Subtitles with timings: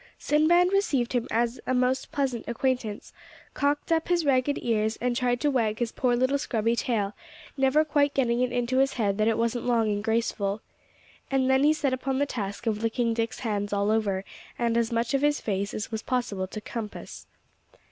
[0.17, 3.13] Sinbad received him as a most pleasant acquaintance,
[3.53, 7.13] cocked up his ragged ears, and tried to wag his poor little scrubby tail,
[7.55, 10.61] never quite getting it into his head that it wasn't long and graceful.
[11.29, 14.25] And then he set upon the task of licking Dick's hands all over,
[14.57, 17.27] and as much of his face as was possible to compass.